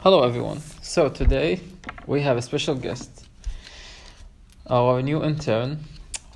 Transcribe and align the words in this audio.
Hello, 0.00 0.22
everyone. 0.22 0.60
So, 0.80 1.08
today 1.08 1.60
we 2.06 2.20
have 2.22 2.36
a 2.36 2.42
special 2.42 2.76
guest, 2.76 3.26
our 4.68 5.02
new 5.02 5.24
intern, 5.24 5.80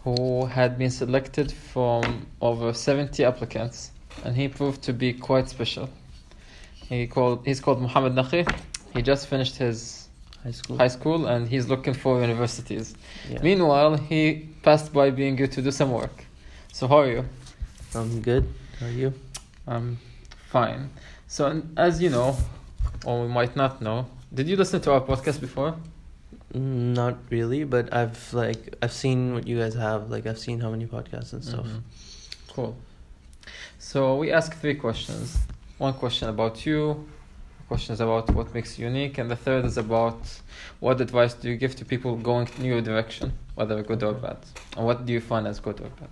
who 0.02 0.46
had 0.46 0.76
been 0.78 0.90
selected 0.90 1.52
from 1.52 2.26
over 2.40 2.72
70 2.72 3.24
applicants, 3.24 3.92
and 4.24 4.34
he 4.34 4.48
proved 4.48 4.82
to 4.82 4.92
be 4.92 5.12
quite 5.12 5.48
special. 5.48 5.88
He 6.88 7.06
called, 7.06 7.46
he's 7.46 7.60
called 7.60 7.80
Mohammed 7.80 8.14
Naqi. 8.14 8.52
He 8.94 9.00
just 9.02 9.28
finished 9.28 9.56
his 9.56 10.08
High 10.42 10.50
school. 10.50 10.76
high 10.78 10.88
school 10.88 11.26
and 11.26 11.48
he's 11.48 11.68
looking 11.68 11.94
for 11.94 12.20
universities. 12.20 12.96
Yeah. 13.30 13.42
Meanwhile, 13.42 13.96
he 13.96 14.48
passed 14.62 14.92
by 14.92 15.10
being 15.10 15.36
good 15.36 15.52
to 15.52 15.62
do 15.62 15.70
some 15.70 15.92
work. 15.92 16.24
So, 16.72 16.88
how 16.88 16.96
are 16.98 17.10
you? 17.10 17.24
I'm 17.94 18.20
good. 18.22 18.52
How 18.80 18.86
are 18.86 18.90
you? 18.90 19.14
I'm 19.68 19.98
fine. 20.50 20.90
So, 21.28 21.46
and 21.46 21.78
as 21.78 22.02
you 22.02 22.10
know, 22.10 22.36
or 23.04 23.22
we 23.22 23.28
might 23.28 23.56
not 23.56 23.80
know, 23.82 24.06
did 24.32 24.48
you 24.48 24.56
listen 24.56 24.80
to 24.82 24.92
our 24.92 25.00
podcast 25.00 25.40
before? 25.40 25.74
Not 26.54 27.16
really, 27.30 27.64
but 27.64 27.92
I've 27.94 28.32
like 28.34 28.76
I've 28.82 28.92
seen 28.92 29.34
what 29.34 29.46
you 29.46 29.58
guys 29.58 29.74
have. 29.74 30.10
Like 30.10 30.26
I've 30.26 30.38
seen 30.38 30.60
how 30.60 30.70
many 30.70 30.86
podcasts 30.86 31.32
and 31.32 31.44
stuff. 31.44 31.66
Mhm. 31.66 31.80
Cool. 32.54 32.76
So 33.78 34.16
we 34.16 34.30
ask 34.32 34.54
three 34.60 34.74
questions. 34.74 35.38
One 35.78 35.94
question 35.94 36.28
about 36.28 36.64
you, 36.66 37.06
questions 37.68 38.00
about 38.00 38.30
what 38.34 38.54
makes 38.54 38.78
you 38.78 38.86
unique, 38.86 39.18
and 39.18 39.30
the 39.30 39.36
third 39.36 39.64
is 39.64 39.76
about 39.78 40.20
what 40.80 41.00
advice 41.00 41.32
do 41.34 41.48
you 41.50 41.56
give 41.56 41.74
to 41.76 41.84
people 41.84 42.16
going 42.16 42.48
in 42.58 42.64
your 42.66 42.82
direction, 42.82 43.32
whether 43.54 43.82
good 43.82 44.02
or 44.02 44.12
bad, 44.12 44.36
and 44.76 44.84
what 44.86 45.06
do 45.06 45.12
you 45.12 45.20
find 45.20 45.46
as 45.46 45.58
good 45.58 45.80
or 45.80 45.88
bad. 46.00 46.08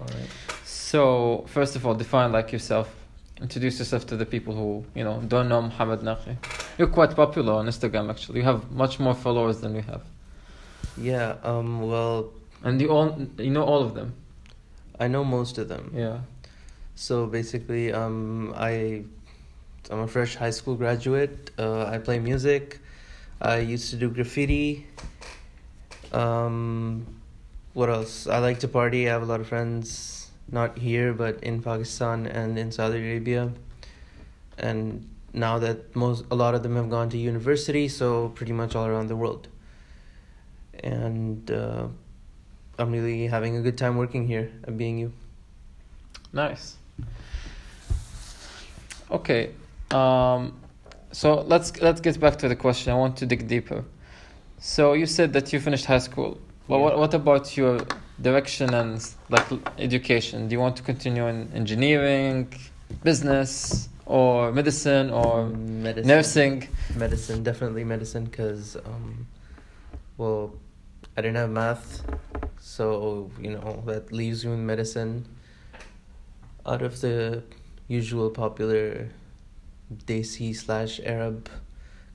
All 0.00 0.06
right. 0.06 0.30
So 0.64 1.44
first 1.48 1.76
of 1.76 1.86
all, 1.86 1.94
define 1.94 2.32
like 2.32 2.52
yourself. 2.52 2.88
Introduce 3.40 3.78
yourself 3.80 4.06
to 4.06 4.16
the 4.16 4.26
people 4.26 4.54
who 4.54 4.84
you 4.94 5.04
know 5.04 5.20
don't 5.26 5.48
know 5.48 5.62
Mohammed 5.62 6.00
Naqi. 6.00 6.36
You're 6.78 6.88
quite 6.88 7.16
popular 7.16 7.54
on 7.54 7.66
Instagram 7.66 8.10
actually. 8.10 8.40
You 8.40 8.44
have 8.44 8.70
much 8.70 9.00
more 9.00 9.14
followers 9.14 9.60
than 9.60 9.74
we 9.74 9.82
have, 9.82 10.02
Yeah. 10.96 11.36
Um. 11.42 11.82
Well, 11.82 12.30
and 12.62 12.80
you 12.80 12.90
all 12.90 13.18
you 13.38 13.50
know 13.50 13.64
all 13.64 13.82
of 13.82 13.94
them. 13.94 14.14
I 15.00 15.08
know 15.08 15.24
most 15.24 15.58
of 15.58 15.68
them. 15.68 15.92
Yeah. 15.94 16.18
So 16.94 17.26
basically, 17.26 17.92
um, 17.92 18.54
I, 18.56 19.02
I'm 19.90 20.00
a 20.00 20.06
fresh 20.06 20.36
high 20.36 20.50
school 20.50 20.76
graduate. 20.76 21.50
Uh, 21.58 21.84
I 21.86 21.98
play 21.98 22.20
music. 22.20 22.78
I 23.40 23.58
used 23.58 23.90
to 23.90 23.96
do 23.96 24.08
graffiti. 24.08 24.86
Um, 26.12 27.04
what 27.72 27.90
else? 27.90 28.28
I 28.28 28.38
like 28.38 28.60
to 28.60 28.68
party. 28.68 29.08
I 29.08 29.12
have 29.12 29.22
a 29.22 29.26
lot 29.26 29.40
of 29.40 29.48
friends, 29.48 30.23
not 30.50 30.78
here, 30.78 31.12
but 31.12 31.42
in 31.42 31.62
Pakistan 31.62 32.26
and 32.26 32.58
in 32.58 32.70
Saudi 32.70 32.98
Arabia. 32.98 33.52
And 34.58 35.08
now 35.32 35.58
that 35.58 35.96
most, 35.96 36.24
a 36.30 36.34
lot 36.34 36.54
of 36.54 36.62
them 36.62 36.76
have 36.76 36.90
gone 36.90 37.08
to 37.10 37.18
university, 37.18 37.88
so 37.88 38.28
pretty 38.28 38.52
much 38.52 38.74
all 38.76 38.86
around 38.86 39.08
the 39.08 39.16
world. 39.16 39.48
And 40.82 41.50
uh, 41.50 41.88
I'm 42.78 42.92
really 42.92 43.26
having 43.26 43.56
a 43.56 43.60
good 43.62 43.78
time 43.78 43.96
working 43.96 44.26
here 44.26 44.50
at 44.64 44.76
being 44.76 44.98
you. 44.98 45.12
Nice. 46.32 46.76
Okay. 49.10 49.50
Um, 49.90 50.58
so 51.12 51.42
let's 51.42 51.80
let's 51.80 52.00
get 52.00 52.18
back 52.18 52.36
to 52.38 52.48
the 52.48 52.56
question. 52.56 52.92
I 52.92 52.96
want 52.96 53.16
to 53.18 53.26
dig 53.26 53.46
deeper. 53.46 53.84
So 54.58 54.94
you 54.94 55.06
said 55.06 55.32
that 55.34 55.52
you 55.52 55.60
finished 55.60 55.84
high 55.84 55.98
school. 55.98 56.38
Well, 56.66 56.80
Yeah. 56.80 56.84
what 56.86 56.98
what 56.98 57.14
about 57.14 57.56
your 57.56 57.80
direction 58.20 58.72
and 58.74 59.06
like 59.28 59.46
education? 59.78 60.48
Do 60.48 60.54
you 60.54 60.60
want 60.60 60.76
to 60.76 60.82
continue 60.82 61.26
in 61.26 61.50
engineering, 61.52 62.52
business, 63.02 63.88
or 64.06 64.52
medicine, 64.52 65.10
or 65.10 65.46
medicine. 65.46 66.08
nursing? 66.08 66.68
Medicine, 66.96 67.42
definitely 67.42 67.84
medicine, 67.84 68.24
because, 68.24 68.76
um, 68.84 69.26
well, 70.16 70.54
I 71.16 71.22
didn't 71.22 71.36
have 71.36 71.50
math, 71.50 72.02
so, 72.60 73.30
you 73.40 73.50
know, 73.50 73.82
that 73.86 74.12
leaves 74.12 74.44
you 74.44 74.52
in 74.52 74.66
medicine. 74.66 75.26
Out 76.66 76.82
of 76.82 77.00
the 77.00 77.42
usual 77.88 78.30
popular 78.30 79.10
Desi 80.06 80.54
slash 80.54 81.00
Arab 81.04 81.48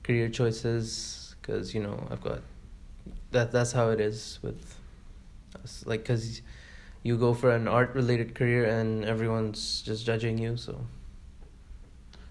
career 0.02 0.28
choices, 0.28 1.34
because, 1.40 1.74
you 1.74 1.82
know, 1.82 2.06
I've 2.10 2.22
got, 2.22 2.40
that. 3.32 3.52
that's 3.52 3.72
how 3.72 3.90
it 3.90 4.00
is 4.00 4.38
with 4.42 4.76
Like, 5.84 6.00
because 6.02 6.42
you 7.02 7.16
go 7.16 7.34
for 7.34 7.50
an 7.50 7.66
art 7.68 7.94
related 7.94 8.34
career 8.34 8.64
and 8.64 9.04
everyone's 9.04 9.82
just 9.82 10.04
judging 10.06 10.38
you, 10.38 10.56
so. 10.56 10.84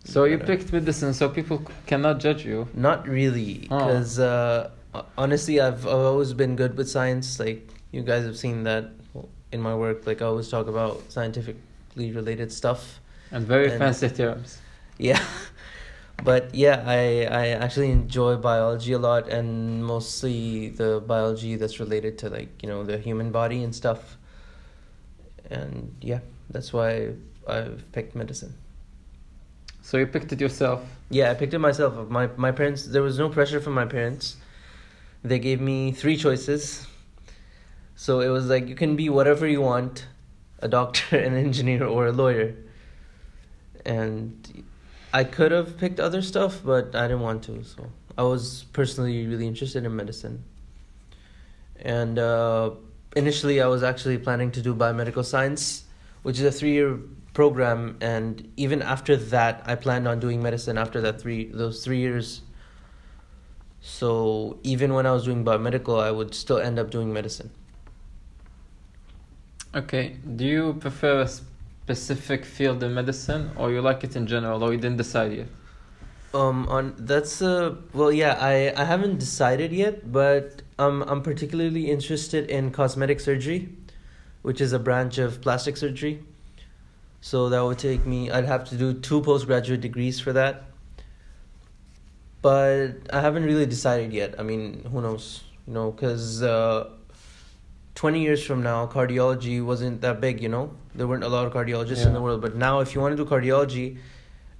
So 0.06 0.24
you 0.24 0.38
picked 0.40 0.72
medicine, 0.74 1.13
so 1.13 1.30
people 1.30 1.62
cannot 1.85 2.19
judge 2.19 2.46
you. 2.46 2.68
Not 2.74 3.07
really, 3.07 3.68
Oh. 3.69 3.78
because 3.80 4.19
uh, 4.19 4.72
honestly, 5.18 5.59
I've 5.59 5.85
I've 5.85 5.94
always 6.13 6.34
been 6.34 6.56
good 6.56 6.78
with 6.78 6.90
science. 6.90 7.40
Like 7.40 7.69
you 7.91 8.02
guys 8.02 8.24
have 8.25 8.38
seen 8.38 8.63
that 8.63 8.91
in 9.51 9.62
my 9.62 9.75
work. 9.75 10.07
Like 10.07 10.22
I 10.22 10.25
always 10.25 10.50
talk 10.50 10.68
about 10.68 11.12
scientifically 11.12 12.12
related 12.12 12.51
stuff. 12.51 13.00
And 13.31 13.46
very 13.46 13.69
And- 13.69 13.78
fancy 13.78 14.09
terms. 14.09 14.57
Yeah, 15.01 15.24
but 16.24 16.53
yeah, 16.53 16.84
I 16.85 17.25
I 17.25 17.47
actually 17.50 17.91
enjoy 17.91 18.35
biology 18.38 18.94
a 18.94 19.00
lot, 19.00 19.30
and 19.30 19.84
mostly 19.85 20.69
the 20.69 21.02
biology 21.06 21.56
that's 21.56 21.80
related 21.80 22.18
to 22.19 22.30
like 22.30 22.62
you 22.62 22.69
know 22.69 22.84
the 22.84 22.97
human 22.97 23.31
body 23.31 23.63
and 23.63 23.74
stuff. 23.74 24.18
And 25.50 25.96
yeah, 26.02 26.19
that's 26.50 26.72
why 26.72 27.13
I've 27.47 27.84
picked 27.91 28.16
medicine. 28.16 28.53
So 29.81 29.97
you 29.97 30.06
picked 30.06 30.31
it 30.31 30.40
yourself. 30.40 30.84
Yeah, 31.09 31.31
I 31.31 31.34
picked 31.34 31.53
it 31.53 31.59
myself. 31.59 32.09
My 32.09 32.28
my 32.38 32.51
parents. 32.51 32.86
There 32.86 33.01
was 33.01 33.18
no 33.18 33.30
pressure 33.30 33.59
from 33.59 33.74
my 33.74 33.86
parents. 33.86 34.38
They 35.24 35.40
gave 35.40 35.59
me 35.59 35.91
three 35.91 36.16
choices. 36.16 36.88
So 37.96 38.22
it 38.22 38.30
was 38.30 38.47
like 38.47 38.68
you 38.68 38.75
can 38.75 38.96
be 38.96 39.09
whatever 39.09 39.47
you 39.47 39.62
want, 39.62 40.06
a 40.59 40.68
doctor, 40.68 41.18
an 41.28 41.34
engineer, 41.34 41.86
or 41.86 42.07
a 42.07 42.12
lawyer. 42.12 42.56
And 43.86 44.38
I 45.13 45.23
could 45.23 45.51
have 45.51 45.77
picked 45.77 45.99
other 45.99 46.21
stuff, 46.21 46.61
but 46.63 46.95
I 46.95 47.07
didn't 47.07 47.21
want 47.21 47.43
to. 47.43 47.63
So 47.63 47.89
I 48.17 48.23
was 48.23 48.65
personally 48.73 49.25
really 49.25 49.47
interested 49.47 49.83
in 49.83 49.95
medicine. 49.95 50.43
And 51.81 52.19
uh, 52.19 52.71
initially, 53.15 53.61
I 53.61 53.67
was 53.67 53.83
actually 53.83 54.17
planning 54.17 54.51
to 54.51 54.61
do 54.61 54.75
biomedical 54.75 55.25
science, 55.25 55.85
which 56.23 56.37
is 56.37 56.45
a 56.45 56.51
three-year 56.51 56.99
program. 57.33 57.97
And 58.01 58.51
even 58.57 58.81
after 58.81 59.15
that, 59.15 59.63
I 59.65 59.75
planned 59.75 60.07
on 60.07 60.19
doing 60.19 60.43
medicine 60.43 60.77
after 60.77 61.01
that 61.01 61.21
three 61.21 61.45
those 61.45 61.83
three 61.83 61.99
years. 61.99 62.41
So 63.81 64.59
even 64.63 64.93
when 64.93 65.05
I 65.05 65.11
was 65.13 65.23
doing 65.25 65.45
biomedical, 65.45 66.01
I 66.01 66.11
would 66.11 66.35
still 66.35 66.57
end 66.57 66.77
up 66.77 66.91
doing 66.91 67.13
medicine. 67.13 67.49
Okay. 69.73 70.17
Do 70.35 70.45
you 70.45 70.73
prefer 70.73 71.25
specific 71.89 72.45
field 72.45 72.83
in 72.83 72.94
medicine, 72.94 73.51
or 73.55 73.72
you 73.72 73.81
like 73.81 74.03
it 74.03 74.16
in 74.16 74.27
general, 74.27 74.63
or 74.63 74.72
you 74.72 74.77
didn't 74.77 74.97
decide 74.97 75.33
yet? 75.33 75.47
Um, 76.31 76.67
on 76.69 76.94
that's 77.00 77.41
well 77.41 78.11
yeah 78.11 78.38
I 78.39 78.72
I 78.77 78.85
haven't 78.85 79.17
decided 79.17 79.72
yet, 79.72 80.11
but 80.11 80.61
um 80.77 81.03
I'm 81.07 81.23
particularly 81.23 81.89
interested 81.89 82.50
in 82.50 82.69
cosmetic 82.72 83.19
surgery, 83.19 83.69
which 84.44 84.61
is 84.61 84.72
a 84.72 84.79
branch 84.79 85.17
of 85.17 85.41
plastic 85.41 85.77
surgery. 85.77 86.23
So 87.22 87.50
that 87.50 87.61
would 87.63 87.79
take 87.79 88.06
me. 88.06 88.29
I'd 88.29 88.45
have 88.45 88.69
to 88.69 88.75
do 88.75 88.94
two 88.94 89.21
postgraduate 89.21 89.81
degrees 89.81 90.19
for 90.19 90.31
that. 90.33 90.66
But 92.41 93.09
I 93.11 93.19
haven't 93.19 93.44
really 93.44 93.66
decided 93.66 94.13
yet. 94.13 94.35
I 94.39 94.44
mean, 94.44 94.85
who 94.91 95.01
knows? 95.01 95.44
You 95.67 95.73
know, 95.73 95.91
because 95.91 96.41
uh, 96.44 96.89
twenty 97.99 98.21
years 98.27 98.41
from 98.49 98.59
now, 98.63 98.79
cardiology 98.87 99.57
wasn't 99.71 100.01
that 100.05 100.21
big. 100.25 100.41
You 100.45 100.49
know, 100.55 100.65
there 100.95 101.07
weren't 101.09 101.23
a 101.29 101.33
lot 101.35 101.45
of 101.47 101.53
cardiologists 101.53 102.05
in 102.05 102.13
the 102.13 102.21
world. 102.21 102.41
But 102.41 102.55
now, 102.55 102.79
if 102.79 102.95
you 102.95 103.01
want 103.01 103.17
to 103.17 103.23
do 103.23 103.29
cardiology, 103.29 103.87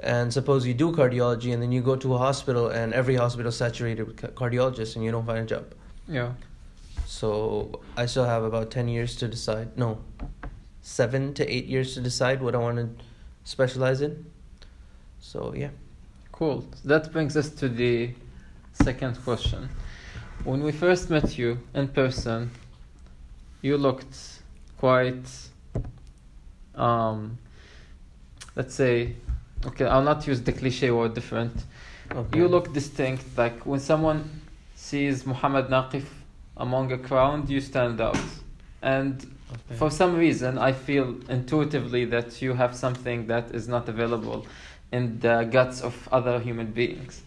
and 0.02 0.34
suppose 0.34 0.66
you 0.68 0.74
do 0.74 0.92
cardiology 0.92 1.54
and 1.54 1.62
then 1.64 1.72
you 1.72 1.82
go 1.82 1.96
to 1.96 2.14
a 2.16 2.18
hospital 2.18 2.70
and 2.70 2.94
every 2.94 3.16
hospital 3.16 3.50
is 3.50 3.58
saturated 3.58 4.04
with 4.08 4.18
cardiologists 4.42 4.96
and 4.96 5.04
you 5.06 5.12
don't 5.12 5.26
find 5.26 5.40
a 5.40 5.46
job 5.46 5.66
Yeah. 6.08 6.32
so 7.06 7.82
i 7.98 8.06
still 8.06 8.24
have 8.34 8.44
about 8.52 8.72
10 8.72 8.88
years 8.88 9.18
to 9.18 9.28
decide 9.28 9.78
no 9.78 9.90
7 10.82 11.34
to 11.34 11.44
8 11.58 11.66
years 11.66 11.94
to 11.96 12.02
decide 12.02 12.42
what 12.42 12.56
i 12.56 12.62
want 12.68 12.78
to 12.78 12.88
specialize 13.56 14.00
in 14.02 14.26
so 15.20 15.54
yeah 15.64 15.72
Cool. 16.32 16.64
That 16.86 17.12
brings 17.12 17.36
us 17.36 17.50
to 17.60 17.68
the 17.68 18.14
second 18.72 19.22
question. 19.26 19.68
When 20.46 20.64
we 20.64 20.72
first 20.72 21.10
met 21.10 21.38
you 21.38 21.60
in 21.74 21.90
person, 21.90 22.50
you 23.62 23.78
looked 23.78 24.18
quite, 24.78 25.28
um, 26.76 27.38
let's 28.56 28.74
say, 28.76 29.14
okay, 29.66 29.86
I'll 29.86 30.04
not 30.04 30.26
use 30.28 30.42
the 30.42 30.52
cliche 30.54 30.92
word 30.92 31.14
different. 31.14 31.54
okay. 32.12 32.38
You 32.40 32.48
look 32.48 32.74
distinct. 32.74 33.24
Like 33.38 33.66
when 33.66 33.80
someone 33.80 34.30
sees 34.76 35.26
Mohammed 35.26 35.68
Naqif 35.68 36.06
among 36.58 36.92
a 36.92 36.98
crowd, 36.98 37.50
you 37.50 37.62
stand 37.62 38.00
out. 38.02 38.18
And 38.82 39.26
Okay. 39.52 39.78
for 39.80 39.90
some 39.90 40.16
reason, 40.16 40.60
I 40.60 40.72
feel 40.74 41.16
intuitively 41.28 42.06
that 42.06 42.40
you 42.40 42.54
have 42.54 42.76
something 42.76 43.26
that 43.28 43.50
is 43.52 43.68
not 43.68 43.90
available 43.90 44.46
in 44.92 45.20
the 45.20 45.44
guts 45.52 45.82
of 45.82 46.08
other 46.12 46.40
human 46.40 46.68
beings. 46.72 47.24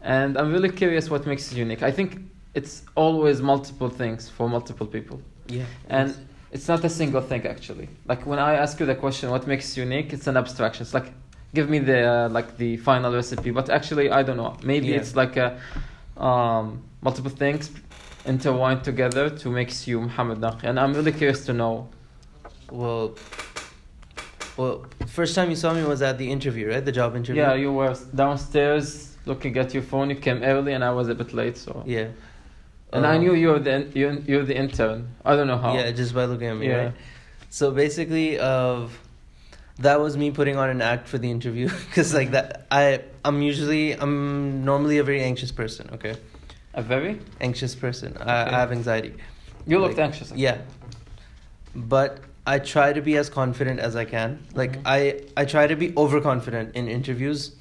and 0.00 0.38
I'm 0.38 0.50
really 0.52 0.70
curious 0.70 1.10
what 1.10 1.26
makes 1.26 1.52
it 1.52 1.58
unique. 1.58 1.82
I 1.82 1.90
think 1.90 2.20
it's 2.54 2.82
always 2.94 3.42
multiple 3.42 3.90
things 3.90 4.30
for 4.30 4.48
multiple 4.48 4.86
people, 4.86 5.20
Yeah. 5.48 5.64
and 5.88 6.14
it's 6.52 6.68
not 6.68 6.84
a 6.84 6.88
single 6.88 7.20
thing 7.20 7.46
actually. 7.46 7.88
Like 8.06 8.26
when 8.26 8.38
I 8.38 8.54
ask 8.54 8.80
you 8.80 8.86
the 8.86 8.94
question, 8.94 9.30
what 9.30 9.46
makes 9.46 9.76
you 9.76 9.82
unique? 9.84 10.12
It's 10.12 10.26
an 10.26 10.36
abstraction. 10.36 10.82
It's 10.82 10.94
like 10.94 11.12
give 11.54 11.68
me 11.68 11.78
the 11.80 12.00
uh, 12.02 12.28
like 12.30 12.56
the 12.56 12.76
final 12.78 13.12
recipe, 13.12 13.50
but 13.50 13.68
actually 13.70 14.10
I 14.10 14.22
don't 14.22 14.36
know. 14.36 14.56
Maybe 14.62 14.88
Yeah. 14.88 14.96
it's 15.00 15.14
like 15.16 15.36
a 15.36 15.58
um, 16.16 16.82
multiple 17.02 17.30
things 17.30 17.70
intertwined 18.24 18.82
together 18.84 19.30
to 19.30 19.50
makes 19.50 19.86
you 19.86 20.00
Mohammed 20.00 20.38
Naqi, 20.38 20.64
and 20.64 20.80
I'm 20.80 20.92
really 20.94 21.12
curious 21.12 21.44
to 21.46 21.52
know. 21.52 21.88
Well, 22.70 23.14
well, 24.56 24.86
first 25.06 25.34
time 25.34 25.50
you 25.50 25.56
saw 25.56 25.72
me 25.74 25.84
was 25.84 26.02
at 26.02 26.18
the 26.18 26.30
interview, 26.30 26.70
right? 26.70 26.84
The 26.84 26.92
job 26.92 27.14
interview. 27.14 27.42
Yeah, 27.42 27.54
you 27.54 27.72
were 27.72 27.94
downstairs 28.14 29.16
looking 29.26 29.56
at 29.58 29.74
your 29.74 29.82
phone. 29.82 30.10
You 30.10 30.16
came 30.16 30.42
early, 30.42 30.72
and 30.72 30.82
I 30.82 30.90
was 30.92 31.08
a 31.08 31.14
bit 31.14 31.32
late. 31.34 31.56
So, 31.58 31.82
Yeah. 31.86 32.08
And 32.96 33.06
I 33.06 33.14
Um, 33.16 33.22
knew 33.22 33.34
you 33.34 33.48
were 33.48 33.58
the 33.58 33.86
you're, 33.94 34.12
you're 34.30 34.44
the 34.44 34.56
intern. 34.56 35.08
I 35.24 35.36
don't 35.36 35.46
know 35.46 35.58
how. 35.58 35.74
Yeah, 35.74 35.90
just 35.92 36.14
by 36.14 36.24
looking 36.24 36.48
at 36.48 36.56
me, 36.56 36.66
Yeah. 36.68 36.76
right? 36.84 36.92
So 37.50 37.70
basically, 37.70 38.38
uh, 38.38 38.88
that 39.78 40.00
was 40.00 40.16
me 40.16 40.30
putting 40.30 40.56
on 40.56 40.68
an 40.70 40.80
act 40.82 41.06
for 41.08 41.18
the 41.18 41.30
interview 41.30 41.68
because 41.88 42.14
like 42.14 42.30
that, 42.32 42.66
I 42.70 43.00
I'm 43.24 43.42
usually 43.42 43.92
I'm 43.92 44.64
normally 44.64 44.98
a 44.98 45.04
very 45.04 45.22
anxious 45.22 45.52
person. 45.52 45.88
Okay, 45.94 46.14
A 46.74 46.82
very. 46.82 47.18
anxious 47.40 47.74
person. 47.74 48.16
I, 48.18 48.22
Okay. 48.22 48.54
I 48.56 48.58
have 48.60 48.72
anxiety. 48.72 49.12
You 49.66 49.78
looked 49.80 49.96
Like, 49.98 50.06
anxious. 50.06 50.32
Yeah, 50.34 50.58
but 51.74 52.20
I 52.46 52.58
try 52.58 52.92
to 52.92 53.00
be 53.02 53.16
as 53.16 53.28
confident 53.28 53.80
as 53.80 53.96
I 53.96 54.04
can. 54.04 54.38
Like 54.54 54.72
Mhm. 54.78 54.82
I 54.86 55.20
I 55.36 55.44
try 55.44 55.66
to 55.66 55.76
be 55.76 55.92
overconfident 55.96 56.74
in 56.76 56.88
interviews 56.88 57.52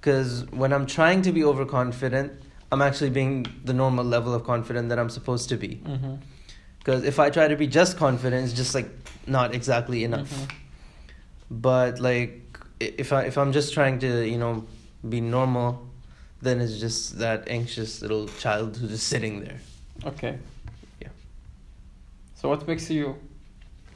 because 0.00 0.46
when 0.52 0.72
I'm 0.72 0.86
trying 0.86 1.22
to 1.22 1.32
be 1.32 1.44
overconfident, 1.44 2.32
I'm 2.70 2.82
actually 2.82 3.10
being 3.10 3.46
the 3.64 3.72
normal 3.72 4.04
level 4.04 4.34
of 4.34 4.44
confident 4.44 4.88
that 4.90 4.98
I'm 4.98 5.10
supposed 5.10 5.48
to 5.48 5.56
be. 5.56 5.80
Mm-hmm. 5.84 6.14
Because 6.78 7.04
if 7.04 7.18
I 7.18 7.30
try 7.30 7.48
to 7.48 7.56
be 7.56 7.66
just 7.66 7.96
confident, 7.96 8.44
it's 8.44 8.52
just 8.54 8.74
like 8.74 8.88
not 9.26 9.54
exactly 9.54 10.04
enough. 10.04 10.30
Mhm. 10.32 10.50
But 11.50 11.98
like 11.98 12.58
if 12.80 13.12
I 13.12 13.22
if 13.22 13.36
I'm 13.38 13.52
just 13.52 13.72
trying 13.74 13.98
to 14.00 14.26
you 14.28 14.38
know 14.38 14.66
be 15.08 15.20
normal, 15.20 15.86
then 16.42 16.60
it's 16.60 16.78
just 16.78 17.18
that 17.18 17.48
anxious 17.48 18.02
little 18.02 18.28
child 18.38 18.76
who's 18.76 18.90
just 18.90 19.08
sitting 19.08 19.40
there. 19.44 19.58
Okay. 20.04 20.38
Yeah. 21.00 21.08
So 22.34 22.48
what 22.48 22.66
makes 22.68 22.90
you? 22.90 23.16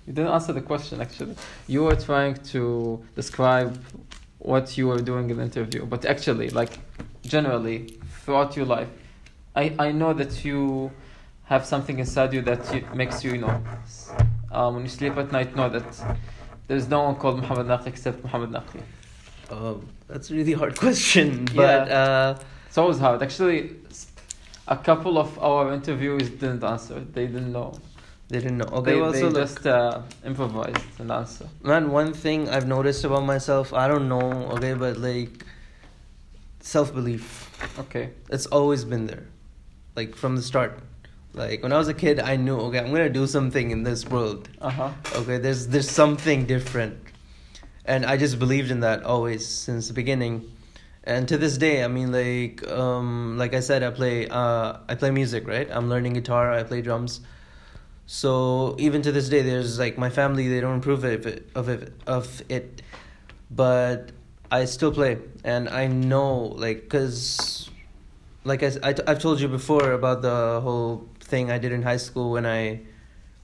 You 0.06 0.12
didn't 0.12 0.32
answer 0.32 0.52
the 0.52 0.62
question 0.62 1.00
actually. 1.00 1.36
You 1.68 1.84
were 1.84 1.96
trying 1.96 2.34
to 2.52 3.04
describe 3.14 3.78
what 4.38 4.76
you 4.76 4.88
were 4.88 5.00
doing 5.00 5.30
in 5.30 5.36
the 5.36 5.44
interview, 5.44 5.86
but 5.86 6.04
actually, 6.04 6.50
like 6.50 6.78
generally 7.24 7.98
throughout 8.22 8.56
your 8.56 8.66
life, 8.66 8.88
I 9.54 9.64
I 9.78 9.92
know 9.92 10.12
that 10.14 10.44
you 10.44 10.90
have 11.44 11.64
something 11.66 11.98
inside 11.98 12.32
you 12.32 12.42
that 12.42 12.62
you, 12.72 12.80
makes 12.94 13.22
you, 13.24 13.32
you 13.32 13.38
know, 13.38 13.56
um, 14.50 14.74
when 14.74 14.82
you 14.84 14.88
sleep 14.88 15.16
at 15.18 15.32
night, 15.32 15.54
know 15.56 15.68
that 15.68 15.84
there's 16.68 16.88
no 16.88 17.02
one 17.02 17.16
called 17.16 17.36
Mohammed 17.42 17.66
Naqi 17.66 17.88
except 17.88 18.22
Mohammed 18.24 18.50
Naqi. 18.50 18.80
Um, 19.50 19.86
that's 20.08 20.30
a 20.30 20.34
really 20.34 20.52
hard 20.54 20.78
question, 20.84 21.44
but 21.54 21.88
Yeah. 21.88 21.98
uh, 22.38 22.38
It's 22.68 22.78
always 22.78 22.98
hard. 22.98 23.22
Actually, 23.22 23.76
a 24.66 24.76
couple 24.76 25.18
of 25.18 25.28
our 25.38 25.72
interviews 25.74 26.30
didn't 26.30 26.64
answer. 26.64 27.00
They 27.00 27.26
didn't 27.26 27.52
know. 27.52 27.70
they 28.28 28.38
didn't 28.38 28.58
know. 28.58 28.70
Okay, 28.78 28.92
they, 28.94 29.00
well, 29.00 29.12
they 29.12 29.20
so 29.20 29.30
just 29.42 29.66
uh, 29.66 30.00
improvised 30.24 31.00
an 31.00 31.10
answer. 31.10 31.46
man, 31.62 31.90
one 31.90 32.14
thing 32.14 32.48
I've 32.48 32.66
noticed 32.76 33.04
about 33.04 33.24
myself, 33.26 33.74
I 33.74 33.88
don't 33.88 34.08
know, 34.08 34.26
okay, 34.54 34.72
but 34.84 34.96
like 34.96 35.44
self 36.62 36.94
belief, 36.94 37.50
Okay. 37.78 38.10
it's 38.30 38.46
always 38.46 38.84
been 38.84 39.06
there, 39.06 39.26
like 39.94 40.16
from 40.16 40.36
the 40.36 40.42
start. 40.42 40.78
Like 41.34 41.62
when 41.62 41.72
I 41.72 41.78
was 41.78 41.88
a 41.88 41.94
kid, 41.94 42.20
I 42.20 42.36
knew, 42.36 42.58
okay, 42.68 42.78
I'm 42.78 42.90
gonna 42.92 43.08
do 43.10 43.26
something 43.26 43.70
in 43.70 43.82
this 43.84 44.06
world. 44.08 44.48
Uh 44.60 44.70
huh. 44.70 44.90
Okay, 45.16 45.38
there's 45.38 45.66
there's 45.68 45.90
something 45.90 46.46
different, 46.46 46.98
and 47.84 48.04
I 48.06 48.16
just 48.16 48.38
believed 48.38 48.70
in 48.70 48.80
that 48.80 49.02
always 49.04 49.46
since 49.46 49.88
the 49.88 49.94
beginning, 49.94 50.50
and 51.04 51.26
to 51.28 51.38
this 51.38 51.56
day, 51.58 51.84
I 51.84 51.88
mean, 51.88 52.12
like 52.12 52.66
um, 52.70 53.36
like 53.38 53.54
I 53.54 53.60
said, 53.60 53.82
I 53.82 53.90
play 53.90 54.28
uh, 54.28 54.78
I 54.88 54.94
play 54.94 55.10
music, 55.10 55.48
right? 55.48 55.68
I'm 55.70 55.88
learning 55.88 56.12
guitar, 56.14 56.52
I 56.52 56.62
play 56.64 56.82
drums, 56.82 57.20
so 58.06 58.76
even 58.78 59.00
to 59.02 59.10
this 59.12 59.28
day, 59.30 59.40
there's 59.42 59.78
like 59.78 59.96
my 59.96 60.10
family 60.10 60.48
they 60.48 60.60
don't 60.60 60.78
approve 60.78 61.02
of 61.04 61.26
it 61.26 61.48
of 61.54 61.68
it 61.70 61.92
of 62.06 62.42
it, 62.50 62.82
but 63.50 64.12
I 64.52 64.66
still 64.66 64.92
play, 64.92 65.16
and 65.44 65.68
I 65.68 65.86
know 65.86 66.32
like 66.64 66.82
because 66.82 67.70
like 68.44 68.62
I, 68.62 68.70
I 68.82 68.92
t- 68.92 69.02
I've 69.06 69.18
told 69.18 69.40
you 69.40 69.48
before 69.48 69.92
about 69.92 70.20
the 70.20 70.60
whole 70.60 71.08
thing 71.20 71.50
I 71.50 71.56
did 71.58 71.72
in 71.72 71.82
high 71.82 71.96
school 71.96 72.32
when 72.32 72.44
I 72.44 72.80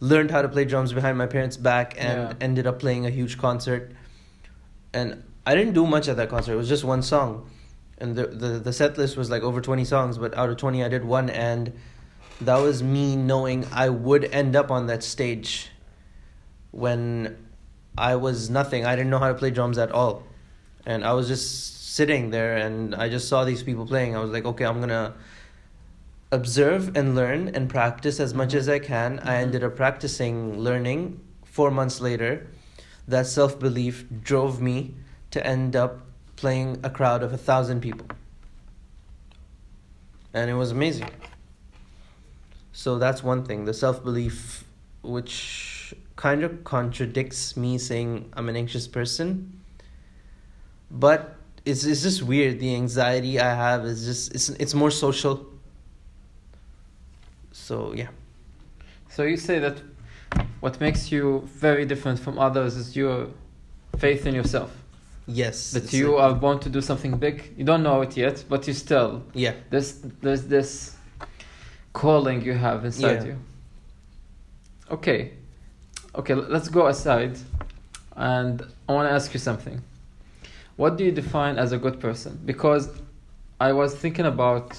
learned 0.01 0.31
how 0.31 0.43
to 0.43 0.49
play 0.49 0.65
drums 0.67 0.93
behind 0.93 1.17
my 1.17 1.27
parents' 1.27 1.57
back 1.57 1.95
and 1.99 2.19
Yeah. 2.29 2.35
ended 2.47 2.67
up 2.67 2.79
playing 2.79 3.07
a 3.07 3.11
huge 3.11 3.39
concert. 3.39 3.91
And 4.93 5.23
I 5.47 5.55
didn't 5.55 5.73
do 5.75 5.87
much 5.87 6.09
at 6.09 6.17
that 6.19 6.29
concert. 6.29 6.53
It 6.53 6.57
was 6.57 6.69
just 6.69 6.85
one 6.85 7.03
song. 7.03 7.49
And 7.99 8.15
the, 8.15 8.27
the, 8.27 8.49
the 8.61 8.73
set 8.73 8.97
list 8.99 9.17
was 9.17 9.29
like 9.31 9.43
over 9.43 9.61
20 9.61 9.85
songs, 9.85 10.19
but 10.19 10.37
out 10.37 10.51
of 10.51 10.57
20, 10.57 10.85
I 10.85 10.89
did 10.89 11.05
one. 11.05 11.31
And 11.31 11.73
that 12.43 12.59
was 12.59 12.83
me 12.83 13.17
knowing 13.17 13.67
I 13.73 13.89
would 13.89 14.25
end 14.27 14.55
up 14.55 14.71
on 14.71 14.87
that 14.87 15.03
stage 15.03 15.71
when 16.71 17.37
I 17.97 18.15
was 18.17 18.49
nothing. 18.51 18.85
I 18.87 18.95
didn't 18.95 19.11
know 19.11 19.19
how 19.19 19.29
to 19.29 19.35
play 19.35 19.51
drums 19.51 19.79
at 19.79 19.91
all. 19.91 20.23
And 20.89 21.05
I 21.05 21.13
was 21.13 21.29
just 21.29 21.95
sitting 21.95 22.31
there 22.31 22.57
and 22.57 22.95
I 22.95 23.11
just 23.11 23.29
saw 23.29 23.45
these 23.45 23.63
people 23.63 23.85
playing. 23.85 24.17
I 24.17 24.21
was 24.21 24.31
like, 24.31 24.47
okay, 24.47 24.65
I'm 24.65 24.79
going 24.79 24.89
to 24.89 25.13
observe 26.33 26.97
and 26.97 27.15
learn 27.15 27.49
and 27.49 27.69
practice 27.69 28.19
as 28.19 28.33
much 28.33 28.55
as 28.55 28.71
I 28.71 28.79
can. 28.79 29.19
I 29.19 29.35
Mhm. 29.35 29.43
ended 29.43 29.65
up 29.65 29.77
practicing, 29.77 30.59
learning. 30.59 31.21
Four 31.45 31.71
months 31.71 32.01
later, 32.01 32.47
that 33.07 33.27
self 33.27 33.59
belief 33.59 34.07
drove 34.23 34.63
me 34.63 34.95
to 35.31 35.47
end 35.47 35.77
up 35.77 36.01
playing 36.37 36.81
a 36.83 36.89
crowd 36.89 37.23
of 37.23 37.35
a 37.35 37.39
thousand 37.39 37.83
people. 37.83 38.07
And 40.33 40.51
it 40.51 40.55
was 40.55 40.71
amazing. 40.71 41.11
So 42.73 42.99
that's 42.99 43.23
one 43.23 43.45
thing 43.45 43.67
the 43.67 43.75
self 43.75 44.03
belief, 44.03 44.65
which 45.03 45.93
kind 46.17 46.43
of 46.45 46.65
contradicts 46.65 47.59
me 47.59 47.77
saying 47.77 48.33
I'm 48.33 48.49
an 48.49 48.57
anxious 48.57 48.89
person. 48.89 49.58
But 50.91 51.37
it's, 51.65 51.85
it's 51.85 52.03
just 52.03 52.23
weird. 52.23 52.61
The 52.61 52.75
anxiety 52.75 53.39
I 53.41 53.55
have 53.55 53.85
is 53.85 54.05
just, 54.05 54.35
it's, 54.35 54.49
it's 54.51 54.75
more 54.75 54.91
social. 54.91 55.47
So, 57.53 57.93
yeah. 57.95 58.09
So 59.11 59.23
you 59.25 59.37
say 59.37 59.59
that 59.59 59.83
what 60.61 60.81
makes 60.81 61.11
you 61.11 61.43
very 61.55 61.85
different 61.85 62.19
from 62.19 62.39
others 62.39 62.77
is 62.77 62.97
your 62.97 63.29
faith 63.99 64.27
in 64.27 64.35
yourself. 64.35 64.71
Yes. 65.27 65.73
That 65.73 65.93
you 65.93 66.13
like- 66.15 66.23
are 66.23 66.35
born 66.35 66.59
to 66.61 66.69
do 66.71 66.81
something 66.81 67.17
big. 67.19 67.53
You 67.57 67.65
don't 67.65 67.83
know 67.83 68.01
it 68.03 68.17
yet, 68.17 68.45
but 68.49 68.67
you 68.67 68.73
still 68.75 69.23
Yeah. 69.35 69.55
there's 69.71 69.93
there's 70.23 70.45
this 70.47 70.97
calling 71.93 72.43
you 72.43 72.55
have 72.55 72.85
inside 72.85 73.23
Yeah. 73.23 73.25
you. 73.25 73.37
Okay, 74.91 75.33
okay. 76.15 76.35
Let's 76.35 76.69
go 76.69 76.87
aside, 76.87 77.37
and 78.17 78.63
I 78.89 78.93
want 78.93 79.07
to 79.09 79.13
ask 79.13 79.35
you 79.35 79.41
something. 79.41 79.83
What 80.79 80.97
do 80.97 81.03
you 81.05 81.11
define 81.11 81.59
as 81.59 81.73
a 81.73 81.77
good 81.77 81.99
person? 81.99 82.41
Because 82.45 82.89
I 83.59 83.73
was 83.73 83.97
thinking 83.97 84.27
about 84.27 84.79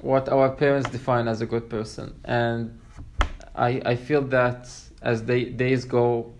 what 0.00 0.30
our 0.30 0.48
parents 0.48 0.88
define 0.88 1.28
as 1.28 1.42
a 1.42 1.46
good 1.46 1.68
person, 1.68 2.18
and 2.24 2.80
I 3.54 3.82
I 3.92 3.94
feel 3.94 4.22
that 4.38 4.70
as 5.02 5.22
they 5.24 5.44
days 5.44 5.84
go 5.84 6.32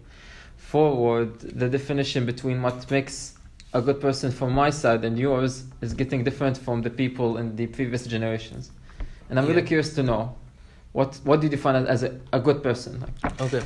forward, 0.57 1.39
the 1.41 1.69
definition 1.69 2.25
between 2.25 2.63
what 2.63 2.91
makes 2.91 3.35
a 3.75 3.83
good 3.83 4.01
person 4.01 4.33
from 4.33 4.53
my 4.55 4.71
side 4.71 5.05
and 5.05 5.19
yours 5.19 5.65
is 5.83 5.93
getting 5.93 6.25
different 6.25 6.57
from 6.57 6.81
the 6.81 6.91
people 7.03 7.37
in 7.37 7.55
the 7.57 7.67
previous 7.67 8.07
generations. 8.07 8.71
And 9.29 9.39
I'm 9.39 9.47
really 9.47 9.67
curious 9.73 9.95
to 9.97 10.03
know 10.03 10.35
what 10.93 11.21
what 11.25 11.41
do 11.41 11.47
you 11.47 11.51
define 11.51 11.77
as, 11.77 11.87
as 11.95 12.03
a, 12.05 12.11
a 12.39 12.41
good 12.41 12.63
person? 12.63 13.05
Okay. 13.39 13.63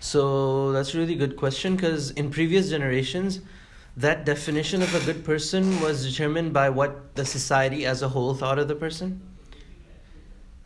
So 0.00 0.72
that's 0.72 0.94
a 0.94 0.98
really 0.98 1.14
good 1.14 1.36
question 1.36 1.76
because 1.76 2.10
in 2.10 2.30
previous 2.30 2.68
generations, 2.68 3.40
that 3.96 4.24
definition 4.24 4.82
of 4.82 4.94
a 4.94 5.04
good 5.04 5.24
person 5.24 5.80
was 5.80 6.06
determined 6.08 6.52
by 6.52 6.70
what 6.70 7.14
the 7.14 7.24
society 7.24 7.84
as 7.84 8.02
a 8.02 8.08
whole 8.08 8.34
thought 8.34 8.58
of 8.58 8.68
the 8.68 8.74
person. 8.74 9.20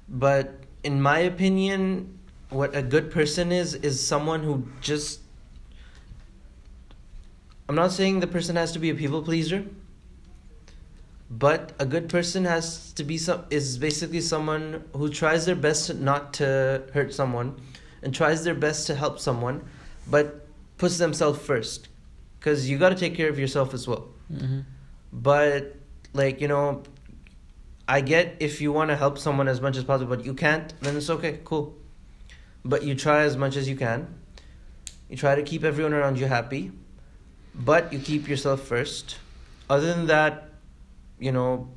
But 0.08 0.54
in 0.84 1.02
my 1.02 1.18
opinion, 1.20 2.18
what 2.50 2.76
a 2.76 2.82
good 2.82 3.10
person 3.10 3.50
is, 3.50 3.74
is 3.74 4.04
someone 4.04 4.42
who 4.42 4.68
just. 4.80 5.20
I'm 7.68 7.74
not 7.74 7.90
saying 7.90 8.20
the 8.20 8.28
person 8.28 8.54
has 8.54 8.70
to 8.72 8.78
be 8.78 8.90
a 8.90 8.94
people 8.94 9.22
pleaser, 9.22 9.64
but 11.28 11.72
a 11.80 11.86
good 11.86 12.08
person 12.08 12.44
has 12.44 12.92
to 12.92 13.02
be 13.02 13.18
some 13.18 13.44
is 13.50 13.76
basically 13.78 14.20
someone 14.20 14.84
who 14.92 15.08
tries 15.08 15.46
their 15.46 15.56
best 15.56 15.92
not 15.96 16.32
to 16.34 16.84
hurt 16.94 17.12
someone 17.12 17.60
and 18.02 18.14
tries 18.14 18.44
their 18.44 18.54
best 18.54 18.86
to 18.86 18.94
help 18.94 19.18
someone 19.18 19.64
but 20.08 20.46
puts 20.78 20.98
themselves 20.98 21.44
first 21.44 21.88
because 22.46 22.70
you 22.70 22.78
got 22.78 22.90
to 22.90 22.94
take 22.94 23.16
care 23.16 23.28
of 23.28 23.38
yourself 23.38 23.74
as 23.74 23.88
well 23.88 24.08
mm-hmm. 24.32 24.60
but 25.12 25.74
like 26.14 26.40
you 26.40 26.48
know 26.48 26.82
I 27.88 28.00
get 28.00 28.36
if 28.40 28.60
you 28.60 28.72
want 28.72 28.90
to 28.90 28.96
help 28.96 29.18
someone 29.18 29.46
as 29.46 29.60
much 29.60 29.76
as 29.76 29.84
possible, 29.84 30.16
but 30.16 30.24
you 30.24 30.34
can't, 30.34 30.74
then 30.80 30.96
it's 30.96 31.08
okay, 31.08 31.38
cool. 31.44 31.76
But 32.64 32.82
you 32.82 32.96
try 32.96 33.22
as 33.22 33.36
much 33.36 33.54
as 33.54 33.68
you 33.68 33.76
can. 33.76 34.12
You 35.08 35.16
try 35.16 35.36
to 35.36 35.42
keep 35.42 35.62
everyone 35.62 35.94
around 35.94 36.18
you 36.18 36.26
happy, 36.26 36.72
but 37.54 37.92
you 37.92 38.00
keep 38.00 38.28
yourself 38.28 38.62
first. 38.62 39.18
Other 39.70 39.94
than 39.94 40.06
that, 40.06 40.50
you 41.20 41.30
know, 41.30 41.68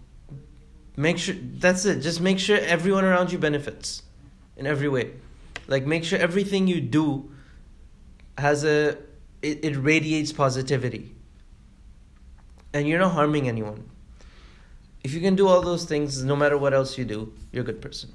make 0.97 1.19
sure 1.19 1.35
that's 1.38 1.85
it. 1.85 2.01
Just 2.01 2.21
make 2.21 2.39
sure 2.39 2.57
everyone 2.57 3.05
around 3.05 3.31
you 3.31 3.38
benefits 3.38 4.01
in 4.57 4.65
every 4.65 4.89
way. 4.89 5.11
Like 5.67 5.85
make 5.85 6.03
sure 6.03 6.17
everything 6.17 6.65
you 6.65 6.81
do 6.81 7.31
has 8.35 8.63
a 8.63 8.97
it, 9.41 9.63
it 9.63 9.75
radiates 9.77 10.31
positivity. 10.31 11.12
And 12.74 12.88
you're 12.88 13.00
not 13.00 13.13
harming 13.13 13.48
anyone. 13.48 13.89
If 15.03 15.13
you 15.13 15.22
can 15.22 15.36
do 15.36 15.48
all 15.48 15.62
those 15.62 15.86
things, 15.86 16.24
no 16.24 16.36
matter 16.36 16.58
what 16.58 16.74
else 16.74 16.98
you 16.98 17.05
do, 17.05 17.34
you're 17.51 17.63
a 17.63 17.65
good 17.65 17.81
person. 17.81 18.13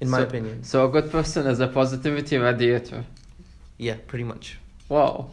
In 0.00 0.08
my 0.10 0.18
So- 0.18 0.24
opinion. 0.24 0.64
So 0.64 0.84
a 0.86 0.88
good 0.88 1.10
person 1.10 1.46
is 1.46 1.60
a 1.60 1.66
positivity 1.68 2.36
radiator. 2.36 3.04
Yeah, 3.78 3.96
pretty 4.06 4.24
much. 4.24 4.58
Wow. 4.88 5.30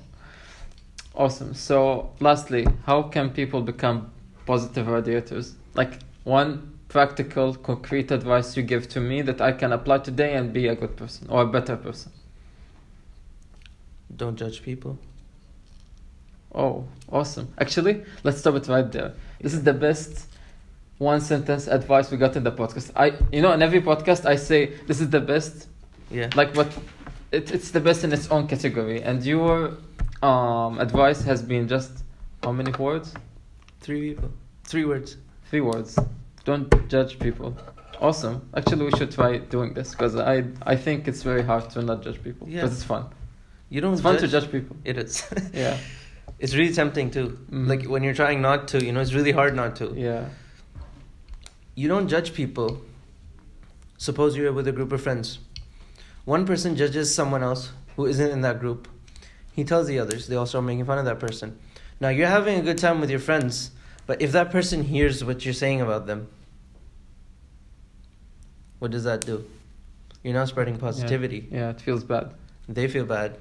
Awesome. 1.13 1.53
So, 1.53 2.11
lastly, 2.19 2.65
how 2.85 3.03
can 3.03 3.31
people 3.31 3.61
become 3.61 4.11
positive 4.45 4.87
radiators? 4.87 5.55
Like 5.75 5.99
one 6.23 6.79
practical, 6.87 7.53
concrete 7.53 8.11
advice 8.11 8.55
you 8.57 8.63
give 8.63 8.87
to 8.89 8.99
me 8.99 9.21
that 9.21 9.41
I 9.41 9.51
can 9.51 9.71
apply 9.73 9.99
today 9.99 10.35
and 10.35 10.51
be 10.53 10.67
a 10.67 10.75
good 10.75 10.95
person 10.95 11.27
or 11.29 11.43
a 11.43 11.47
better 11.47 11.75
person. 11.75 12.11
Don't 14.15 14.35
judge 14.35 14.61
people. 14.63 14.97
Oh, 16.53 16.85
awesome. 17.11 17.53
Actually, 17.57 18.03
let's 18.23 18.39
stop 18.39 18.55
it 18.55 18.67
right 18.67 18.91
there. 18.91 19.13
This 19.39 19.53
is 19.53 19.63
the 19.63 19.73
best 19.73 20.27
one 20.97 21.21
sentence 21.21 21.67
advice 21.67 22.11
we 22.11 22.17
got 22.17 22.35
in 22.35 22.43
the 22.43 22.51
podcast. 22.51 22.91
I 22.95 23.13
you 23.31 23.41
know 23.41 23.51
in 23.53 23.61
every 23.61 23.81
podcast 23.81 24.25
I 24.25 24.35
say 24.35 24.73
this 24.87 25.01
is 25.01 25.09
the 25.09 25.19
best 25.21 25.67
Yeah. 26.11 26.29
like 26.35 26.55
what 26.55 26.67
it, 27.31 27.51
it's 27.51 27.71
the 27.71 27.79
best 27.79 28.03
in 28.03 28.11
its 28.13 28.29
own 28.29 28.47
category 28.47 29.01
and 29.01 29.23
your 29.25 29.77
um 30.21 30.77
advice 30.79 31.23
has 31.23 31.41
been 31.41 31.67
just 31.67 32.03
how 32.43 32.51
many 32.51 32.71
words? 32.73 33.13
Three 33.79 34.09
people. 34.13 34.31
Three 34.65 34.85
words. 34.85 35.17
Three 35.49 35.61
words. 35.61 35.97
Don't 36.45 36.67
judge 36.89 37.17
people. 37.17 37.57
Awesome. 37.99 38.47
Actually, 38.55 38.85
we 38.85 38.91
should 38.97 39.11
try 39.11 39.37
doing 39.37 39.73
this 39.73 39.91
because 39.91 40.15
I 40.15 40.43
I 40.63 40.75
think 40.75 41.07
it's 41.07 41.23
very 41.23 41.41
hard 41.43 41.69
to 41.71 41.81
not 41.81 42.03
judge 42.03 42.21
people. 42.21 42.47
Yeah. 42.47 42.61
Because 42.61 42.73
it's 42.77 42.83
fun. 42.83 43.05
You 43.71 43.79
don't 43.81 43.93
It's 43.93 44.01
fun 44.01 44.15
judge. 44.15 44.21
to 44.21 44.27
judge 44.39 44.51
people. 44.51 44.75
It 44.83 44.97
is. 44.97 45.23
Yeah. 45.53 45.77
It's 46.39 46.53
really 46.55 46.73
tempting 46.73 47.09
too. 47.11 47.37
Mhm. 47.51 47.67
Like 47.67 47.83
when 47.85 48.03
you're 48.03 48.13
trying 48.13 48.41
not 48.41 48.67
to, 48.69 48.83
you 48.85 48.91
know, 48.91 48.99
it's 48.99 49.13
really 49.13 49.31
hard 49.31 49.55
not 49.55 49.75
to. 49.77 49.93
Yeah. 49.95 50.25
You 51.75 51.87
don't 51.87 52.07
judge 52.07 52.33
people. 52.33 52.81
Suppose 53.97 54.35
you're 54.35 54.51
with 54.51 54.67
a 54.67 54.71
group 54.71 54.91
of 54.91 55.01
friends. 55.01 55.39
One 56.25 56.45
person 56.45 56.75
judges 56.75 57.13
someone 57.13 57.43
else 57.43 57.71
who 57.95 58.05
isn't 58.07 58.31
in 58.31 58.41
that 58.41 58.59
group. 58.59 58.87
He 59.53 59.63
tells 59.63 59.87
the 59.87 59.99
others. 59.99 60.27
They 60.27 60.35
all 60.35 60.45
start 60.45 60.65
making 60.65 60.85
fun 60.85 60.97
of 60.97 61.05
that 61.05 61.19
person. 61.19 61.57
Now 61.99 62.09
you're 62.09 62.27
having 62.27 62.59
a 62.59 62.63
good 62.63 62.77
time 62.79 62.99
with 62.99 63.09
your 63.09 63.19
friends, 63.19 63.71
but 64.07 64.21
if 64.21 64.31
that 64.33 64.51
person 64.51 64.83
hears 64.83 65.23
what 65.23 65.45
you're 65.45 65.53
saying 65.53 65.79
about 65.81 66.07
them, 66.07 66.27
what 68.79 68.91
does 68.91 69.03
that 69.03 69.21
do? 69.21 69.45
You're 70.23 70.33
not 70.33 70.47
spreading 70.49 70.77
positivity. 70.77 71.47
Yeah, 71.51 71.69
it 71.69 71.81
feels 71.81 72.03
bad. 72.03 72.33
They 72.67 72.87
feel 72.87 73.05
bad. 73.05 73.37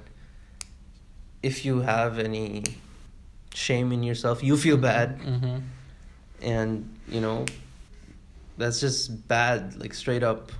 If 1.41 1.65
you 1.65 1.81
have 1.81 2.19
any 2.19 2.63
shame 3.53 3.91
in 3.91 4.03
yourself, 4.03 4.43
you 4.43 4.57
feel 4.57 4.77
bad. 4.77 5.19
Mm-hmm. 5.19 5.57
and 6.41 6.97
you 7.07 7.21
know 7.21 7.45
that's 8.57 8.79
just 8.79 9.27
bad 9.27 9.75
like 9.79 9.93
straight 9.93 10.23
up. 10.23 10.51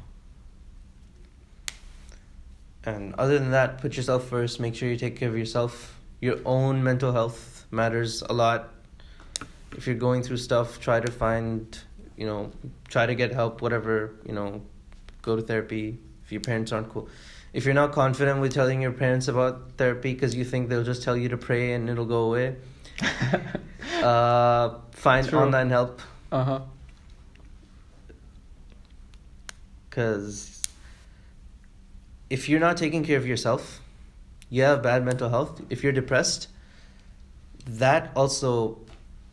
And 2.83 3.13
other 3.15 3.37
than 3.37 3.51
that 3.51 3.77
put 3.79 3.95
yourself 3.95 4.27
first. 4.27 4.59
Make 4.59 4.75
sure 4.75 4.89
you 4.89 4.97
take 4.97 5.15
care 5.17 5.29
of 5.29 5.37
yourself. 5.37 5.97
Your 6.19 6.37
own 6.45 6.83
mental 6.83 7.11
health 7.11 7.65
matters 7.71 8.21
a 8.23 8.33
lot. 8.33 8.69
If 9.77 9.87
you're 9.87 9.95
going 9.95 10.23
through 10.23 10.37
stuff 10.37 10.79
try 10.79 10.99
to 10.99 11.11
find 11.11 11.77
you 12.17 12.25
know 12.25 12.51
try 12.87 13.05
to 13.05 13.15
get 13.15 13.31
help 13.33 13.61
whatever 13.61 14.13
you 14.25 14.33
know 14.33 14.61
go 15.21 15.35
to 15.35 15.41
therapy. 15.41 15.99
If 16.23 16.31
your 16.31 16.41
parents 16.41 16.71
aren't 16.71 16.89
cool 16.89 17.07
if 17.53 17.65
you're 17.65 17.73
not 17.73 17.91
confident 17.91 18.39
with 18.39 18.53
telling 18.53 18.81
your 18.81 18.91
parents 18.91 19.27
about 19.27 19.73
therapy 19.77 20.13
because 20.13 20.35
you 20.35 20.45
think 20.45 20.69
they'll 20.69 20.83
just 20.83 21.03
tell 21.03 21.17
you 21.17 21.29
to 21.29 21.37
pray 21.37 21.73
and 21.73 21.89
it'll 21.89 22.05
go 22.05 22.23
away 22.23 22.55
uh, 24.03 24.75
find 24.91 25.27
True. 25.27 25.39
online 25.39 25.69
help 25.69 26.01
uh 26.31 26.43
huh. 26.43 26.59
because 29.89 30.61
if 32.31 32.47
you're 32.47 32.61
not 32.61 32.77
taking 32.77 33.03
care 33.03 33.17
of 33.17 33.27
yourself, 33.27 33.81
you 34.49 34.63
have 34.63 34.81
bad 34.81 35.03
mental 35.03 35.29
health. 35.29 35.61
If 35.69 35.83
you're 35.83 35.91
depressed, 35.91 36.47
that 37.67 38.09
also 38.15 38.79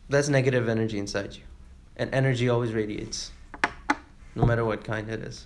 that's 0.09 0.27
negative 0.27 0.67
energy 0.67 0.99
inside 0.99 1.33
you, 1.35 1.43
and 1.95 2.13
energy 2.13 2.49
always 2.49 2.73
radiates, 2.73 3.31
no 4.35 4.45
matter 4.45 4.65
what 4.65 4.83
kind 4.83 5.09
it 5.09 5.21
is. 5.21 5.45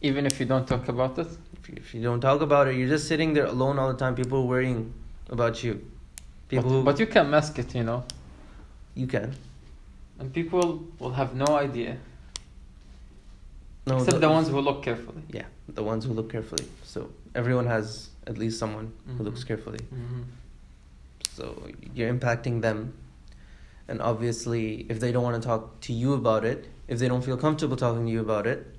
Even 0.00 0.26
if 0.26 0.38
you 0.38 0.46
don't 0.46 0.66
talk 0.66 0.86
about 0.88 1.18
it. 1.18 1.26
If 1.64 1.70
you, 1.70 1.74
if 1.76 1.94
you 1.94 2.02
don't 2.02 2.20
talk 2.20 2.40
about 2.40 2.68
it, 2.68 2.76
you're 2.76 2.88
just 2.88 3.08
sitting 3.08 3.34
there 3.34 3.46
alone 3.46 3.78
all 3.78 3.90
the 3.92 3.98
time. 3.98 4.14
People 4.14 4.46
worrying 4.46 4.94
about 5.30 5.64
you. 5.64 5.84
People 6.48 6.64
but, 6.64 6.70
who 6.70 6.84
but 6.84 7.00
you 7.00 7.06
can 7.06 7.30
mask 7.30 7.58
it, 7.58 7.74
you 7.74 7.82
know, 7.82 8.04
you 8.94 9.06
can 9.06 9.34
and 10.18 10.32
people 10.32 10.86
will 10.98 11.10
have 11.10 11.34
no 11.34 11.46
idea 11.56 11.96
no 13.86 13.96
except 13.98 14.20
the 14.20 14.28
ones 14.28 14.48
who 14.48 14.60
look 14.60 14.82
carefully. 14.82 15.22
yeah 15.28 15.44
the 15.68 15.82
ones 15.82 16.04
who 16.04 16.12
look 16.12 16.30
carefully. 16.30 16.66
So 16.82 17.10
everyone 17.34 17.66
has 17.66 18.10
at 18.26 18.36
least 18.36 18.58
someone 18.58 18.92
who 19.16 19.24
looks 19.24 19.44
carefully. 19.44 19.78
Mm-hmm. 19.78 20.22
So 21.32 21.68
you're 21.94 22.12
impacting 22.12 22.60
them. 22.60 22.92
And 23.88 24.02
obviously, 24.02 24.86
if 24.90 25.00
they 25.00 25.10
don't 25.10 25.22
want 25.22 25.42
to 25.42 25.46
talk 25.46 25.80
to 25.82 25.94
you 25.94 26.12
about 26.12 26.44
it, 26.44 26.68
if 26.86 26.98
they 26.98 27.08
don't 27.08 27.24
feel 27.24 27.38
comfortable 27.38 27.76
talking 27.76 28.04
to 28.04 28.12
you 28.12 28.20
about 28.20 28.46
it, 28.46 28.73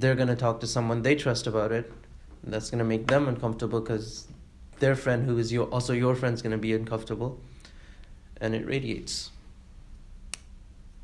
they're 0.00 0.14
going 0.14 0.28
to 0.28 0.36
talk 0.36 0.60
to 0.60 0.66
someone 0.66 1.02
they 1.02 1.14
trust 1.14 1.46
about 1.46 1.72
it. 1.72 1.90
And 2.42 2.52
that's 2.52 2.70
going 2.70 2.78
to 2.78 2.84
make 2.84 3.06
them 3.06 3.28
uncomfortable 3.28 3.80
because 3.80 4.28
their 4.78 4.94
friend, 4.94 5.26
who 5.26 5.38
is 5.38 5.52
your, 5.52 5.66
also 5.68 5.92
your 5.92 6.14
friend, 6.14 6.34
is 6.34 6.42
going 6.42 6.52
to 6.52 6.58
be 6.58 6.74
uncomfortable. 6.74 7.40
And 8.40 8.54
it 8.54 8.66
radiates. 8.66 9.30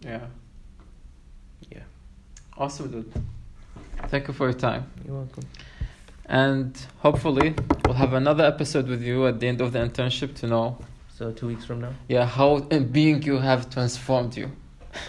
Yeah. 0.02 0.20
Yeah. 1.70 1.80
Awesome, 2.58 2.90
dude. 2.90 3.12
Thank 4.08 4.28
you 4.28 4.34
for 4.34 4.46
your 4.46 4.58
time. 4.58 4.90
You're 5.06 5.16
welcome. 5.16 5.44
And 6.26 6.76
hopefully, 6.98 7.54
we'll 7.84 7.94
have 7.94 8.12
another 8.12 8.44
episode 8.44 8.86
with 8.88 9.02
you 9.02 9.26
at 9.26 9.40
the 9.40 9.48
end 9.48 9.60
of 9.60 9.72
the 9.72 9.78
internship 9.78 10.34
to 10.36 10.46
know, 10.46 10.78
So, 11.16 11.32
two 11.32 11.46
weeks 11.48 11.64
from 11.64 11.80
now? 11.80 11.92
yeah, 12.08 12.26
how 12.26 12.60
being 12.60 13.22
you 13.22 13.38
have 13.38 13.70
transformed 13.70 14.36
you. 14.36 14.50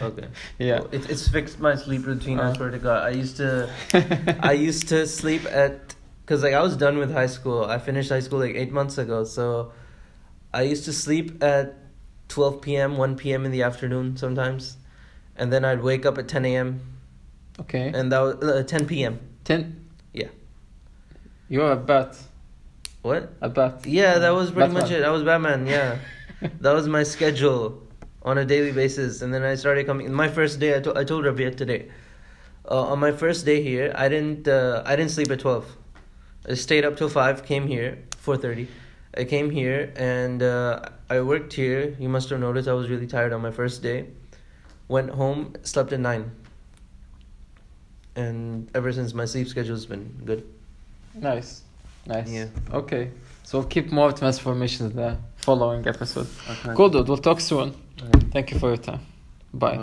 Okay. 0.01 0.27
Yeah. 0.59 0.79
Well, 0.79 0.89
it, 0.91 1.09
it's 1.09 1.27
fixed 1.27 1.59
my 1.59 1.75
sleep 1.75 2.05
routine, 2.05 2.39
I 2.39 2.49
Uh. 2.49 2.53
swear 2.53 2.69
to 2.71 2.79
God. 2.79 3.03
I 3.03 3.09
used 3.09 3.37
to. 3.37 3.69
I 4.41 4.53
used 4.53 4.87
to 4.89 5.05
sleep 5.07 5.45
at 5.45 5.95
because 6.25 6.41
like 6.43 6.53
I 6.53 6.61
was 6.61 6.77
done 6.77 6.97
with 6.97 7.11
high 7.11 7.27
school. 7.27 7.65
I 7.65 7.77
finished 7.79 8.09
high 8.09 8.21
school 8.21 8.39
like 8.39 8.55
eight 8.55 8.71
months 8.71 8.97
ago, 8.97 9.23
so 9.25 9.71
I 10.53 10.61
used 10.63 10.85
to 10.85 10.93
sleep 10.93 11.43
at 11.43 11.75
twelve 12.29 12.61
p.m., 12.61 12.97
one 12.97 13.15
p.m. 13.17 13.45
in 13.45 13.51
the 13.51 13.63
afternoon 13.63 14.15
sometimes, 14.17 14.77
and 15.35 15.51
then 15.51 15.65
I'd 15.65 15.81
wake 15.83 16.05
up 16.05 16.17
at 16.17 16.27
ten 16.29 16.45
a.m. 16.45 16.79
okay. 17.59 17.91
and 17.93 18.11
that 18.11 18.19
was 18.19 18.35
uh, 18.43 18.63
ten 18.63 18.85
p.m. 18.87 19.19
10. 19.43 19.85
Yeah. 20.13 20.29
You're 21.49 21.73
a 21.73 21.75
bat. 21.75 22.15
What? 23.01 23.33
A 23.41 23.49
bat. 23.49 23.85
Yeah, 23.85 24.19
that 24.19 24.29
was 24.29 24.51
pretty 24.51 24.71
much 24.73 24.89
it. 24.91 25.03
I 25.03 25.09
was 25.09 25.23
Batman. 25.23 25.67
Yeah, 25.67 25.97
that 26.61 26.71
was 26.73 26.87
my 26.87 27.03
schedule 27.03 27.82
on 28.23 28.37
a 28.37 28.45
daily 28.45 28.71
basis, 28.71 29.21
and 29.21 29.33
then 29.33 29.43
I 29.43 29.55
started 29.55 29.85
coming. 29.85 30.11
My 30.13 30.27
first 30.27 30.59
day, 30.59 30.75
I 30.77 30.79
to- 30.81 30.97
I 30.97 31.03
told 31.03 31.25
Rabia 31.25 31.51
today. 31.51 31.89
Uh, 32.69 32.91
on 32.93 32.99
my 32.99 33.11
first 33.11 33.45
day 33.45 33.61
here, 33.61 33.91
I 33.95 34.07
didn't 34.07 34.47
uh, 34.47 34.83
I 34.85 34.95
didn't 34.95 35.11
sleep 35.11 35.29
at 35.31 35.39
twelve. 35.39 35.65
I 36.47 36.53
stayed 36.53 36.85
up 36.85 36.95
till 36.97 37.09
five. 37.09 37.45
Came 37.45 37.67
here 37.67 37.99
four 38.17 38.37
thirty. 38.37 38.67
I 39.15 39.25
came 39.25 39.51
here 39.51 39.93
and 39.95 40.41
uh, 40.41 40.81
I 41.09 41.21
worked 41.21 41.53
here. 41.53 41.95
You 41.99 42.09
must 42.09 42.29
have 42.29 42.39
noticed 42.39 42.67
I 42.67 42.73
was 42.73 42.89
really 42.89 43.05
tired 43.05 43.31
on 43.31 43.41
my 43.41 43.51
first 43.51 43.83
day. 43.83 44.07
Went 44.87 45.09
home, 45.11 45.53
slept 45.63 45.93
at 45.93 45.99
nine. 45.99 46.31
And 48.15 48.69
ever 48.73 48.91
since 48.91 49.13
my 49.13 49.25
sleep 49.25 49.47
schedule's 49.47 49.85
been 49.85 50.21
good. 50.25 50.43
Nice. 51.13 51.61
Nice. 52.05 52.29
Yeah. 52.29 52.47
Okay. 52.71 53.11
So 53.43 53.63
keep 53.63 53.91
more 53.91 54.11
transformations 54.11 54.91
in 54.91 54.97
the 54.97 55.17
following 55.43 55.87
episode. 55.87 56.27
Okay. 56.49 56.73
Cool, 56.75 56.89
dude. 56.89 57.07
We'll 57.07 57.17
talk 57.17 57.39
soon. 57.39 57.73
Thank 58.31 58.51
you 58.51 58.59
for 58.59 58.69
your 58.69 58.77
time. 58.77 59.01
Bye. 59.53 59.77